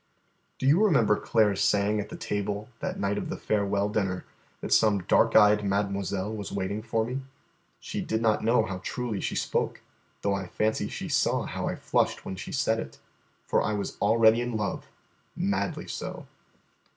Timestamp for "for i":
13.45-13.73